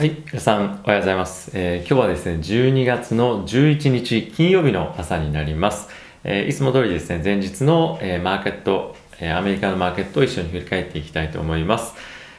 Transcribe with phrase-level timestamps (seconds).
[0.00, 1.50] はい、皆さんおはようございます。
[1.52, 5.90] えー今日はですね、12月の11日金曜日の朝になります。
[6.24, 11.92] えーいつも通りですね、前日の、えーマーケット、えアメリカのマーケットを一緒に振り返っていきたいと思います。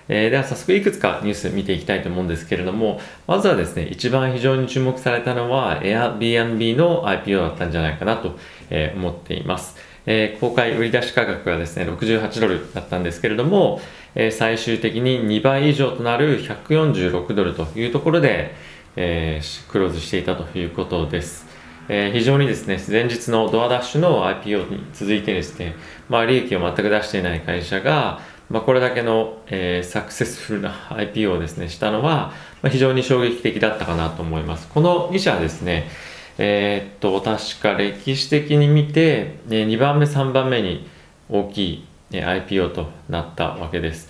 [0.10, 8.40] えでは早速いくつかニュース見ていきたいと思うんですけれども、まずはですね、一番非常に注目されたのは Airbnb の IPO だったんじゃないかなと、
[8.72, 9.78] え思っています。
[10.06, 13.80] えー公開売り出し価格がですね、68ドルだったんですけれども、
[14.16, 18.54] えー最終的に2倍以上となる146ドルというところで、
[18.96, 21.46] えークローズしていたということです。
[21.90, 25.76] えー非常にですね、前日のドアダッシュの IPO に続いてですね、
[26.10, 34.68] まあ、利益を全く出していない会社が、まあ、これだけの、えーサクセスフルな IPO をですね、したのは、まあ、非常に衝撃的だったかなと思います。
[34.68, 35.90] この2社はですね、
[36.38, 40.88] えーっと、確か歴史的に見て、え2番目、3番目に
[41.30, 44.10] 大きい、え IPO となったわけです。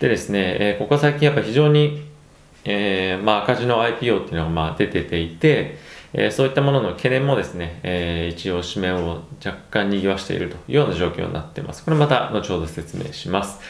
[0.00, 2.02] でですね、えここ最近やっぱ非常に、
[2.64, 5.76] えーまあ、赤字の IPO っていうのがまあ出てていて、
[6.12, 11.84] えーそういったものの懸念もですね、えー一応紙面を若干賑わしているというような状況になっています。
[11.84, 13.60] これまた後ほど説明します。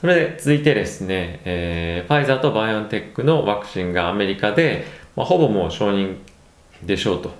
[0.00, 4.84] それで続いてですね、えーファイザーとバイオンテックのワクチンがアメリカで、
[5.16, 6.16] まあ、ほぼもう承認
[6.82, 7.30] でしょうと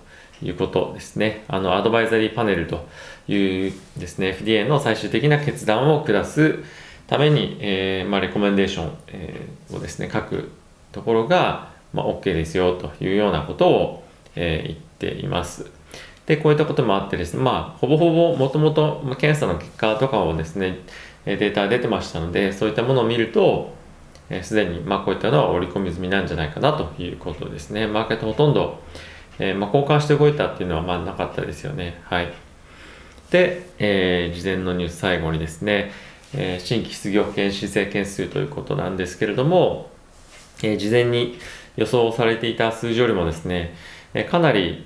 [0.43, 1.45] いうことですね。
[1.49, 2.87] あの、アドバイザリーパネルと
[3.29, 6.59] いうですね、FDA の最終的な決断を下す
[7.07, 10.51] ために、えーまあ、レコメンデーション、えーをですね、書く
[10.93, 14.05] ところが、まあ、OK ですよというようなことを、
[14.37, 14.67] えー
[15.01, 15.71] 言っています。
[16.27, 20.81] で、こういったこともあってですね、まあ、ほぼほぼもともとま検査の結果とかをですね、
[21.25, 23.73] データ出てましたので、そういったものを見ると、
[24.29, 27.87] えーでに、まあ、こういったのは織り込み済みなんじゃないかなということですね。
[27.87, 28.81] マーケットほとんど、
[29.39, 32.01] えーまあ、交換して動いたっていうのはまあなかったですよね。
[32.05, 32.33] はい。
[33.31, 35.93] で、えー事前のニュース最後にですね、
[36.35, 39.91] えー新規失業保険申請件数ということなんですけれども、
[40.63, 41.39] え事前に
[41.77, 43.75] 予想されていた数字よりもですね、
[44.15, 44.85] えかなり、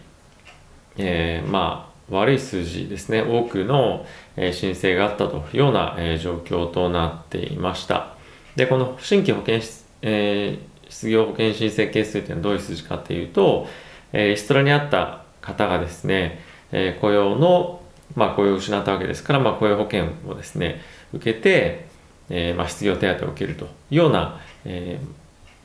[0.99, 4.05] えまあ、悪い数字ですね、多くの、
[4.37, 8.15] え申請があったというような、え状況となっていました。
[8.55, 9.61] で、この新規保険、
[10.03, 10.59] え
[10.91, 13.67] 失業保険申請件数というのはどういう数字かというと、
[14.13, 16.41] えーリストラにあった方がですね、
[16.71, 17.81] えー雇用の、
[18.15, 20.81] まあ、雇用を失ったわけですから、まあ、雇用保険をですね、
[21.13, 21.87] 受けて、
[22.31, 25.01] えーまあ、失業手当を受けるというような、え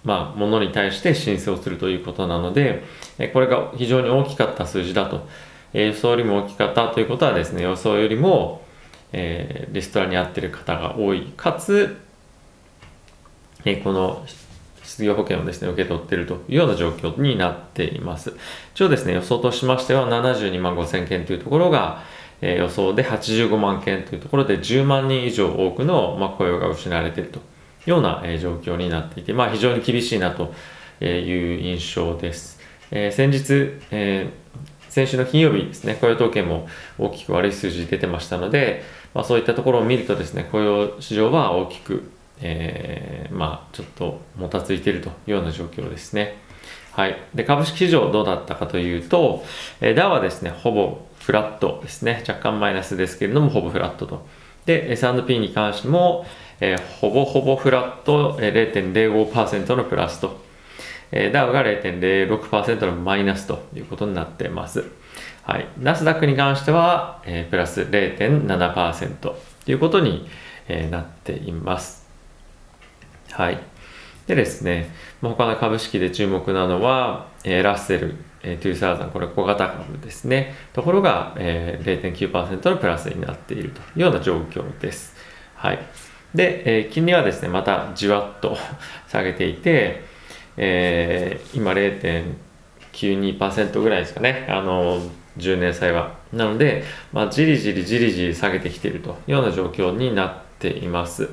[0.04, 2.84] まあ、ものに対して申請をするということなので、
[3.20, 5.28] えこれが非常に大きかった数字だと、
[5.74, 8.62] え予想よりも大きかったということはですね、予想よりも、
[9.12, 11.98] えリストラに合っている方が多い、かつ、
[13.66, 14.26] えこの
[14.88, 18.34] 失業保険をですね、受け取っているというような状況になっています。
[18.74, 22.04] 一応ですね、予想としましては72万5千件というところが、
[22.42, 27.42] えー予想で85万件というところで10万人以上多くの、まあ、雇用が失われているとい
[27.88, 30.54] うような、えー状況になっていて、まあ、非常に厳しいなと
[31.04, 32.60] いう印象です。
[32.92, 34.30] えー先日、え
[34.90, 36.68] 先週の金曜日ですね、雇用統計も
[36.98, 38.84] 大きく悪い数字出てましたので、
[39.14, 42.10] まあ、そういったところを見るとですね、雇用市場は大きく、
[42.42, 46.38] えーまあ、ちょっともたついているというような状況ですね。
[46.94, 47.18] はい。
[47.36, 49.44] で、株式市場どうだったかというと、
[49.82, 52.24] えーダウはですね、ほぼフラットですね。
[52.28, 54.26] 若干マイナスですけれども、ほぼフラットと。
[54.66, 56.26] で、S&P に関しても、
[56.60, 60.40] えーほぼほぼフラット、えー0.05%のプラスと。
[61.12, 64.84] えーダウが0.06%のマイナスということになっています。
[65.44, 65.68] はい。
[65.80, 69.38] ナスダックに関しては、えープラス0.7%と
[69.68, 70.28] いうことに、
[70.68, 72.07] えーなっています。
[73.32, 73.60] はい。
[74.28, 74.90] でですね、
[75.22, 80.54] 他の株式で注目なのは、えーラッセル、えー2000、これ小型株ですね。
[80.74, 85.16] ところが、えー0.9%のプラスになっているというような状況です。
[85.56, 85.80] はい。
[86.36, 88.58] で、えー金利はですね、またじわっと
[89.08, 90.04] 下げていて、
[90.58, 94.46] えー今0.92%ぐらいですかね。
[94.50, 95.02] あの、
[95.38, 96.16] 10年債は。
[96.34, 96.84] なので、
[97.14, 101.30] まあ、じりじりじりじり下げてきているというような状況になっています。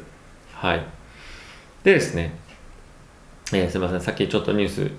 [0.52, 0.84] はい。
[1.84, 2.32] でですね、
[3.52, 4.90] えーすみません、さっきちょっとニュース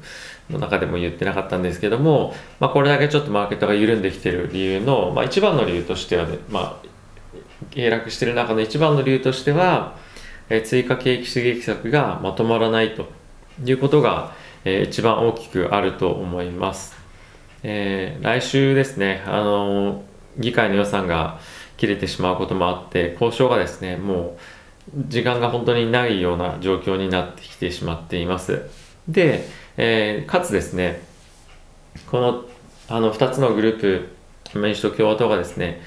[0.52, 6.88] の中でも言ってなかったんですけども、まあ、これだけちょっとマーケットが緩んできている理由の、まあ、一番の理由としてはね、まあ、
[7.72, 9.98] 下落している中の一番の理由としては、
[10.50, 13.08] えー追加景気刺激策がまとまらないと
[13.64, 14.34] いうことが、
[14.64, 16.96] えー一番大きくあると思います。
[17.64, 20.04] えー来週ですね、あの
[20.38, 21.40] 議会の予算が
[21.78, 24.40] 切れてしまうこともあって、交渉がですね、もう
[24.94, 28.62] 時間が本当にないような状況になってきてしまっています。
[29.08, 29.48] で、
[29.78, 31.02] えーかつですね、
[32.10, 32.46] この
[32.88, 33.80] あの2つのグルー
[34.54, 35.82] プ、民主党、共和党がですね、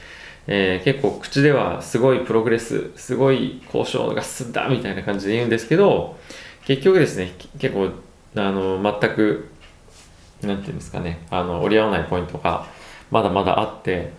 [0.47, 6.17] えー結構口ではすごいプログレス、すごい交渉が進んだみたいな感じで言うんですけど、
[6.67, 7.91] 結局ですね、結構
[8.37, 9.49] あの全く
[10.43, 12.67] なんていうんですかねあの折り合わないポイントが
[13.11, 14.13] まだまだあって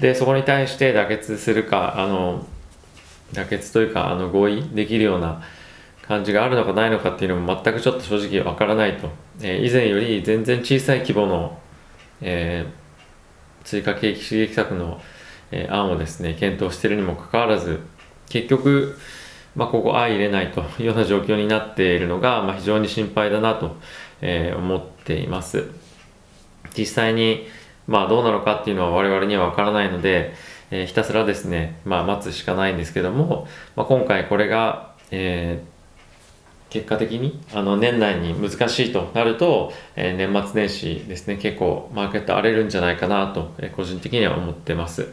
[0.00, 2.46] でそこに対して妥結するかあの
[3.34, 5.42] 妥結というかあの合意できるような
[6.06, 9.08] 感じがあるのかないのかっていうのも全くちょっと正直わからないと、
[9.40, 11.58] えー、以前より全然小さい規模の、
[12.20, 15.00] えー、追加景気刺激策の、
[15.50, 17.80] えー、案をですね検討しているにもかかわらず
[18.28, 18.98] 結局、
[19.56, 23.76] まあ、ここ相入れないと いうような状況になっているのが、まあ、非常に心配だなと、
[24.20, 25.64] えー、思っています。
[26.76, 27.46] 実際に
[27.86, 30.34] まあどうなのかっていうのは我々にはわからないので、
[30.74, 45.06] えー、ひたすらですね、まあ待つしかないんですけども、まあ、今回これが、えー、結果的にあの年内に難しいとなると、えー、年末年始ですね結構マーケット荒れるんじゃないかなと、えー、個人的には思ってます。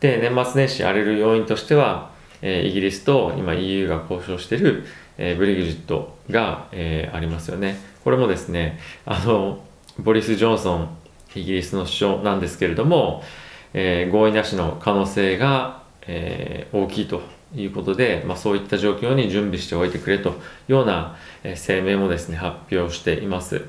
[0.00, 2.10] で年末年始荒れる要因としては、
[2.42, 4.86] えー、イギリスと今 EU が交渉してる、
[5.18, 7.76] えー、ブレグジットが、え、ありますよね。
[8.02, 9.60] これもですねあの
[10.00, 10.96] ボリス・ジョンソン
[11.36, 13.22] イギリスの首相なんですけれども、
[13.78, 17.20] えー、合意なしの可能性が、えー、大きいと
[17.54, 23.62] いうことで、まあ、そういった状況に準備しておいてくれというような、え、声明もですね発表しています。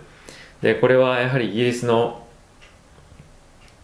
[0.61, 2.25] でこれはやはりイギリスの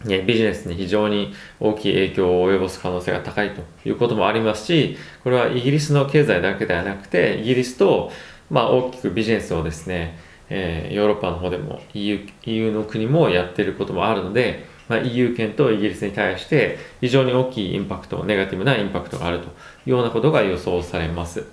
[0.04, 8.10] ね、ビジネスに非常に大きい影響を及ぼす可能性が高いということもありますし、これはイギリスの経済だけではなくて、イギリスと、
[8.50, 10.18] まあ、大きくビジネスをですね、
[10.50, 19.48] えー、ヨーロッパの方でも EU, EU の国もやってることもあるので、まあ、EU 圏とイギリスに対して非常に大きいインパクト、ネガティブなインパクトがあるとい
[19.86, 21.44] うようなことが予想されます。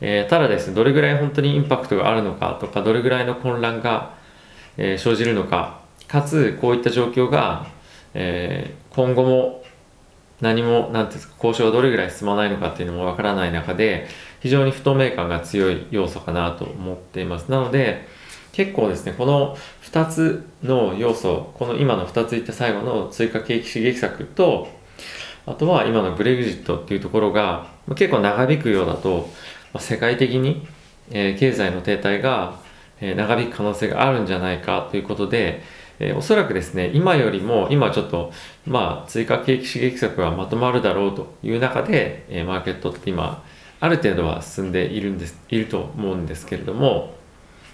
[0.00, 4.14] えー、ただですね、どれぐらい本当にインパクトがあるのかとか、どれぐらいの混乱が、
[4.76, 7.66] えー、生じるのか、かつこういった状況が、
[8.14, 9.62] えー、今後も
[10.40, 14.06] 何も、なんていうんですか、交渉がどれぐらい進まないのかっていうのもわからない中で、
[14.40, 17.50] 非常に不透明感が強い要素かなと思っています。
[17.50, 18.08] なので、
[18.60, 24.68] 結構ですね、この2つの要素、この今の2つ言った最後の追加景気刺激策と、
[25.46, 29.30] あとは今のブレグジットっていうところが結構長引くようだと、
[29.78, 30.66] 世界的に、
[31.10, 32.60] え経済の停滞が、
[33.00, 35.62] え長引く可能性があるんじゃないかということで、
[35.98, 38.30] えおそらくですね、今よりも、今ちょっと、
[38.66, 43.42] まあ、追加景気刺激策がまとまるだろうという中で、えマーケットって今、
[43.80, 47.18] ある程度は進んでいるんです、いると思うんですけれども、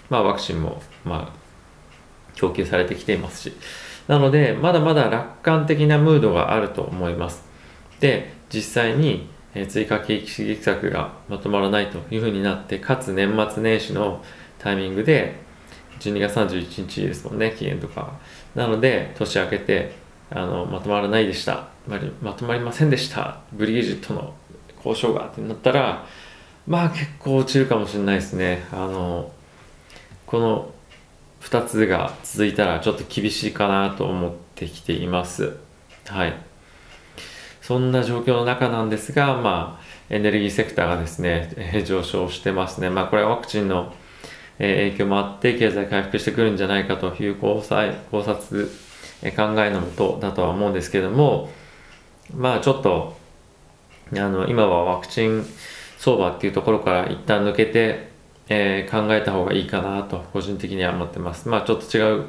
[0.09, 1.37] まあ、ワクチンも、まあ、
[2.35, 3.53] 供給されてきていますし、
[4.07, 7.43] なので、まだまだ楽観的なムードがあると思います。
[7.99, 14.23] で、実際に、え追加景気刺激策がまとまらないというふうになって、かつ年末年始の
[14.59, 15.35] タイミングで、
[15.99, 18.13] 12月31日ですもんね、期限とか。
[18.55, 19.95] なので、年明けて、
[20.29, 24.33] あのまとまらないでした、ままとまりませんでした、ブリギジットの
[24.77, 26.05] 交渉がってなったら、
[26.67, 28.65] まあ結構落ちるかもしれないですね。
[28.71, 29.31] あの
[30.27, 30.71] この
[31.41, 35.57] 2つが続いたらちょっと厳しいかなと思ってきています。
[36.05, 36.33] はい。
[37.61, 39.83] そんな状況の中なんですが、まあ、
[40.13, 42.91] エネルギーセクターがですね、え 上昇してますね。
[42.91, 43.93] まあ、これはワクチンの、
[44.59, 48.69] え影響もあって、経済回復してくるんじゃないかという考察、考察
[49.23, 51.49] え考えのもとだとは思うんですけども、
[52.35, 53.17] まあ、ちょっと、
[54.13, 55.45] あの、今はワクチン
[55.97, 58.09] 相場っていうところから一旦抜けて、
[58.49, 61.49] えー、考えた方がいいかなと個人的には思ってます。
[61.49, 62.25] まあちょっと違う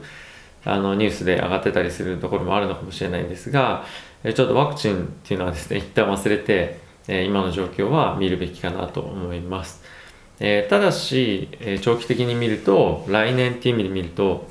[0.65, 3.85] あのニュースで上がってたりするところもあるのかもしれないんですが、
[4.25, 9.83] えちょっとワクチンっていうのはですね、一旦忘れて、え今の状況は見るべきかなと思います。
[10.41, 14.49] えー、ただし、え、長期的に見ると、来年っていう意味で見ると、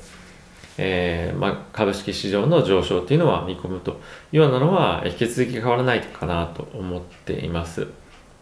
[0.76, 4.00] えー、まあ、株式市場の上昇っていうのは見込むと
[4.32, 7.88] いうようなのは引き続き変わらないかなと思っています。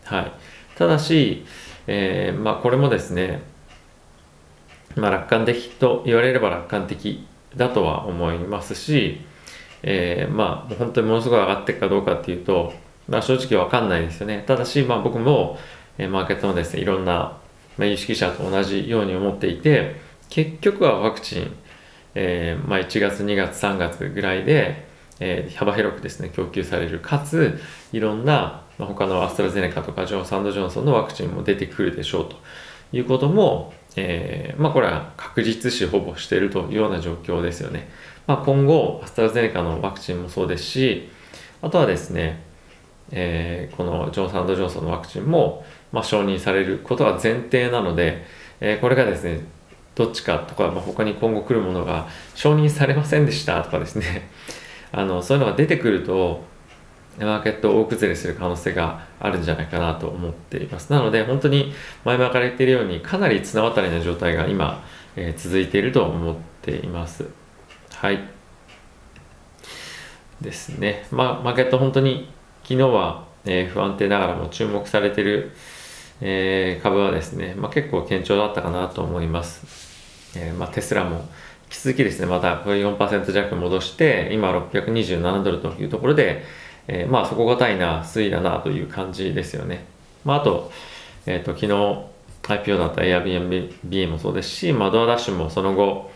[0.04, 0.32] はい。
[0.76, 1.44] ただし、
[1.86, 3.42] えー、まあ、これもですね、
[4.96, 7.26] まあ、楽観的と言われれば楽観的
[7.56, 9.20] だとは思いますし、
[9.82, 12.72] えー、まあ、本当にものすごい上がっていくかどうかっていうと、
[13.08, 14.44] まあ、正直わかんないですよね。
[14.46, 15.58] ただし、まあ、僕も、
[15.98, 17.38] えマーケットのですね、いろんな、
[17.78, 19.96] まあ、有識者と同じように思っていて、
[20.28, 21.54] 結局はワクチン、
[22.14, 24.86] えー、まあ、1月、2月、3月ぐらいで、
[25.20, 27.00] えー、幅広くですね、供給される。
[27.00, 27.58] かつ、
[27.92, 32.36] いろんな、まあ、他のアストラゼネカとかジョン・サンド・ジョンソンのワクチンも出てくるでしょうと
[32.92, 37.88] いうことも、えー、まあこれは確実視ほぼしているというような状況ですよね。
[38.26, 41.08] まあ、今後、アストラゼネカのワクチンもそうですし、
[41.62, 42.42] あとはですね、
[43.10, 48.24] えー、このジョン・サンド・ジョンソンのワクチンも、ま、承認されることが前提なので、
[48.60, 49.40] え、これがですね、
[49.94, 54.28] どっちかとか、まあ、他に今後来るものが承認されませんでしたとかですね、
[54.92, 56.44] あのそういうのが出てくると、
[57.18, 60.92] マーケットを大崩れする可能性があるんじゃないかなと思っています。
[60.92, 61.72] なので、本当に
[62.04, 64.84] 前々から言っているように、かなり綱渡りな状態が今、
[65.16, 67.24] えー、続いていると思っています。
[67.94, 68.20] はい。
[70.42, 71.06] ですね。
[71.10, 72.28] まあ、マーケット本当に
[72.62, 75.52] 昨日は、えー、不安定ながらも注目されている、
[76.20, 80.38] えー、株はですね、まあ、結構堅調だったかなと思います。
[80.38, 81.26] えー、まあ、テスラも
[81.76, 86.44] き続きですね、また4%弱戻して、今627ドルというところで、
[86.88, 89.84] えー、まあ底堅いな推移だなという感じですよね。
[90.24, 90.72] まああと、
[91.26, 91.72] えっ、ー、と昨日
[92.42, 96.10] IPO だった Airbnb もそうですし、まあドアダッシュもその後、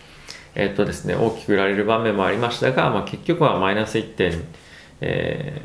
[0.54, 4.44] えっ、ー、とですね、大きく売られる場面もありましたが、まあ結局はマイナス1.8%、
[5.00, 5.62] え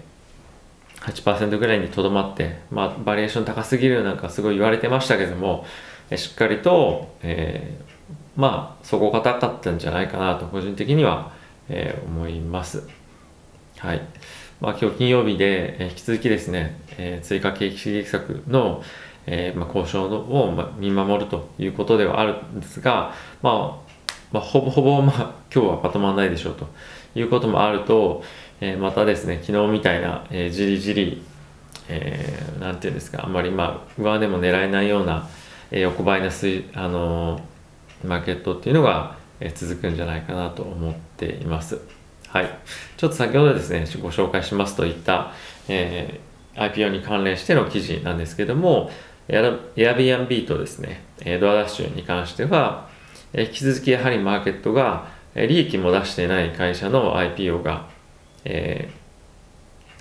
[1.01, 5.65] ー、ぐらいにとどまって、まあバリエーション高すぎるなんかすごい言われてましたけども、
[6.15, 7.94] しっかりと、えー、
[8.35, 11.31] まあ底堅かったんじゃないかなと個人的には、
[11.69, 12.87] えー、思います。
[13.77, 14.01] はい。
[14.61, 18.81] まあ、今日金曜日で、えー、引き続きですね、えー、追加景気刺激策の、
[19.25, 23.85] えーまあ、交渉を、まあ、見守るということではあるんですが、まあ
[24.31, 26.67] まあ、ほぼほぼ、まあ、今日はまとまらないでしょうと
[27.15, 28.23] いうこともあると、
[28.61, 31.23] えー、またですね、昨日みたいな、えー、じりじり、
[31.89, 35.27] えー、なんていうんですか、あんまり、まあ、上でも狙えないような、
[35.71, 37.41] えー、横ばいな水、あのー、
[38.05, 39.17] マーケットっていうのが、
[39.53, 41.79] 続くんじゃないかなと思っています。
[42.27, 42.49] はい。
[42.97, 45.31] ちょっと先ほどですね、ご紹介しますといった、
[45.67, 48.89] えー、IPO に関連しての記事なんですけども、
[49.27, 51.03] Airbnb とですね、
[51.39, 52.89] ドアダッシュに関しては、
[53.33, 57.89] 引き続きやはりマーケットが利益も出していない会社の IPO が、
[58.45, 58.89] え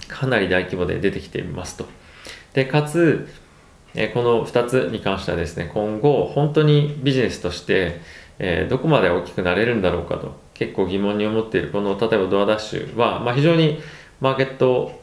[0.01, 1.87] ー、かなり大規模で出てきていますと。
[2.53, 3.29] で、かつ、
[4.13, 8.01] この2つに関してはですね、今後、本当にビジネスとして、
[8.39, 13.81] え、どこまで大きくなれるんだろうかと結構疑問に思っているこの例えばドアダッシュは、まあ、非常に
[14.21, 15.01] マーケット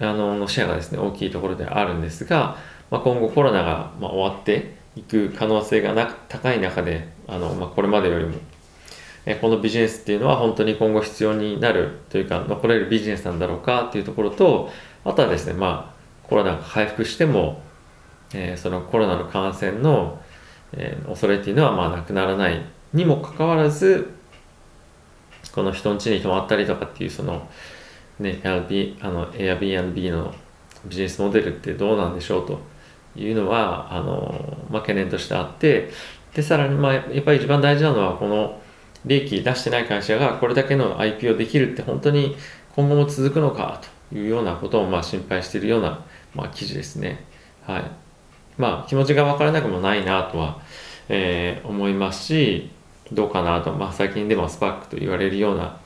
[0.00, 2.56] あのシェアがですね大きいところであるんですが、
[2.90, 8.34] まあ、今後コロナが、ま、終わっていく可能性がな高い中であの、まあ、これまでよりも
[9.40, 14.70] このビジネスっていうのは本当に今後必要になるというか残れるビジネスなんだろうかっていうところと
[15.04, 17.62] あとはですねまあコロナが回復しても、
[18.32, 20.20] えー、そのコロナの感染の、
[20.72, 24.12] えー、恐れっていうのはまあなくならないにもかかわらず
[25.52, 27.48] この人ん家に泊まったりとかっていうその
[28.18, 30.34] ね LB あの Airbnb の
[30.84, 32.60] ビジネスモデルってどうなんでしょうと
[33.16, 35.90] いうのはあの、まあ、懸念としてあって
[36.34, 38.60] でさらにまあやっぱり一番大事なのはこの
[39.04, 42.36] 利益出してない会社がこれだけの IP をできるって本当に
[42.74, 43.80] 今後も続くのか
[44.10, 46.04] というようなことをまあ心配しているような、
[46.34, 47.24] まあ、記事ですね。
[47.64, 48.07] はい。
[48.58, 50.60] まあ気持ちが分からなくもないなとは、
[51.08, 52.70] えー、思いますし、
[53.12, 55.78] どうかなと、まあ、最近でもスパークと言われるような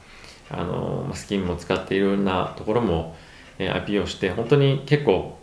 [0.51, 3.17] あのスキンも使っているようなところも、
[3.59, 5.39] えー、IP をして本当に結構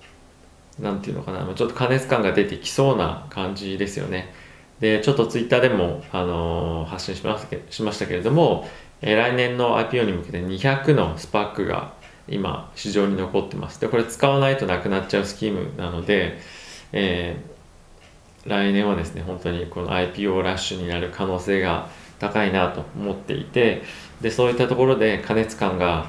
[0.79, 4.33] なんていうのかなちょっと加熱感が出てきそうな感じですよね。
[4.79, 8.69] でちょっとツイッターでも、あのー、発信しますしましたけれども、
[9.01, 11.93] えー、来年の IPO に向けて200のスパークが
[12.29, 13.81] 今市場に残ってます。
[13.81, 16.39] でこれ使わないとなくなっちゃうスキームなので、
[16.91, 17.59] えー
[18.45, 23.83] 来年はですね本当にこの IPO ラッシュになる可能性が高いなと思っていて
[24.21, 26.07] でそういったところで過熱感が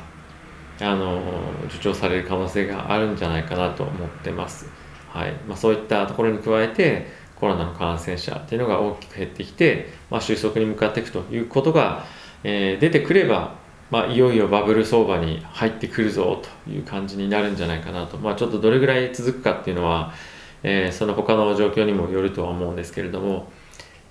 [0.81, 1.21] あの
[1.69, 4.67] 助長される可能性があるんじゃないかなと思ってます、
[5.09, 5.33] はい。
[5.47, 12.07] まあ、そういったところに加えてコロナの感染者っていうのが大きく減ってきて、まあ、収束に向かっていくということが、
[12.45, 13.57] えー、出てくれば、
[13.91, 20.15] まあ、いよいよバブル相場に入ってくるぞという感じになるんじゃないかなと、まあ、ちょっとどれぐらい続くかっていうのは
[20.63, 23.51] えー、その他の状況にもよるとは思うんですけれども、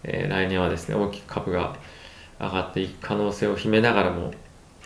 [0.04, 1.76] えー、来年はですね大きく株が
[2.40, 4.32] 上がっていく可能性を秘めながらも、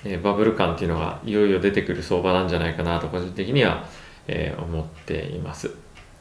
[0.03, 3.85] えー、バブル感っていうのがいよいよ出てくる相場なんじゃないかなと個人的には、
[4.25, 5.69] え思っています。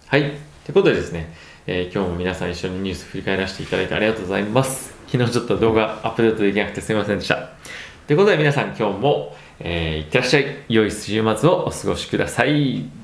[0.09, 0.23] はい。
[0.23, 0.33] とい
[0.71, 1.33] うことでですね、
[1.69, 4.93] え今日も皆さん一緒にニュース振り返らせていただいてありがとうございます。
[5.07, 7.51] 昨日ちょっと動画アップデートできなくてすいませんでした。
[8.07, 10.65] ということで皆さん今日も、えー、いってらっしゃい。
[10.69, 13.02] 良い週末をお過ごしください。